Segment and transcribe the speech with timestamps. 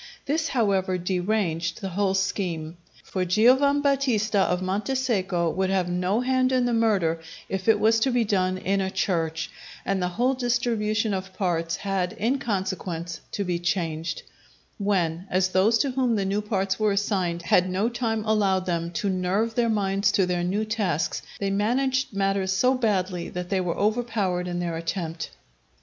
[0.25, 2.77] This, however, deranged the whole scheme.
[3.03, 8.09] For Giovambattista of Montesecco, would have no hand in the murder if it was to
[8.09, 9.51] be done in a church;
[9.85, 14.23] and the whole distribution of parts had in consequence to be changed;
[14.79, 18.89] when, as those to whom the new parts were assigned had no time allowed them
[18.93, 23.61] to nerve their minds to their new tasks, they managed matters so badly that they
[23.61, 25.29] were overpowered in their attempt.